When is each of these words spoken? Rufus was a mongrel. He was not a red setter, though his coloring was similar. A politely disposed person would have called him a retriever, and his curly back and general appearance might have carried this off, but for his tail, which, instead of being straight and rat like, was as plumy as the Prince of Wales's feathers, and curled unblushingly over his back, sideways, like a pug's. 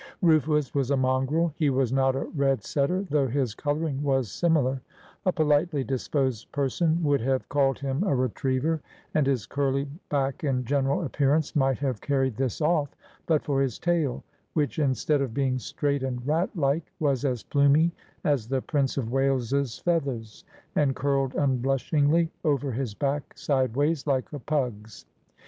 Rufus 0.23 0.73
was 0.73 0.89
a 0.89 0.97
mongrel. 0.97 1.53
He 1.59 1.69
was 1.69 1.93
not 1.93 2.15
a 2.15 2.23
red 2.23 2.63
setter, 2.63 3.03
though 3.11 3.27
his 3.27 3.53
coloring 3.53 4.01
was 4.01 4.31
similar. 4.31 4.81
A 5.27 5.31
politely 5.31 5.83
disposed 5.83 6.51
person 6.51 7.03
would 7.03 7.21
have 7.21 7.47
called 7.49 7.77
him 7.77 8.03
a 8.05 8.15
retriever, 8.15 8.81
and 9.13 9.27
his 9.27 9.45
curly 9.45 9.87
back 10.09 10.41
and 10.43 10.65
general 10.65 11.03
appearance 11.03 11.55
might 11.55 11.77
have 11.77 12.01
carried 12.01 12.35
this 12.35 12.61
off, 12.61 12.95
but 13.27 13.43
for 13.43 13.61
his 13.61 13.77
tail, 13.77 14.23
which, 14.53 14.79
instead 14.79 15.21
of 15.21 15.35
being 15.35 15.59
straight 15.59 16.01
and 16.01 16.25
rat 16.25 16.49
like, 16.55 16.91
was 16.99 17.23
as 17.23 17.43
plumy 17.43 17.91
as 18.23 18.47
the 18.47 18.63
Prince 18.63 18.97
of 18.97 19.11
Wales's 19.11 19.77
feathers, 19.77 20.43
and 20.75 20.95
curled 20.95 21.35
unblushingly 21.35 22.31
over 22.43 22.71
his 22.71 22.95
back, 22.95 23.37
sideways, 23.37 24.07
like 24.07 24.33
a 24.33 24.39
pug's. 24.39 25.05